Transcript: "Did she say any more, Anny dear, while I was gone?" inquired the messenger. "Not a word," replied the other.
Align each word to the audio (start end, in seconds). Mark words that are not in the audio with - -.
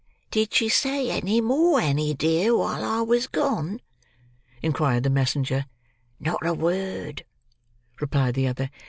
"Did 0.31 0.51
she 0.51 0.67
say 0.67 1.11
any 1.11 1.41
more, 1.41 1.79
Anny 1.79 2.15
dear, 2.15 2.57
while 2.57 2.83
I 2.83 3.01
was 3.01 3.27
gone?" 3.27 3.81
inquired 4.63 5.03
the 5.03 5.11
messenger. 5.11 5.67
"Not 6.19 6.43
a 6.43 6.55
word," 6.55 7.23
replied 7.99 8.33
the 8.33 8.47
other. 8.47 8.71